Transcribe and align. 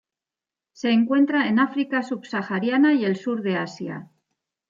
Se 0.71 0.89
encuentra 0.89 1.47
en 1.47 1.59
África 1.59 2.01
subsahariana 2.01 2.95
y 2.95 3.05
el 3.05 3.17
Sur 3.17 3.43
de 3.43 3.57
Asia. 3.57 4.09